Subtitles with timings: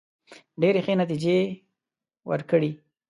[0.61, 1.37] ډېري ښې نتیجې
[2.29, 2.71] وورکړې.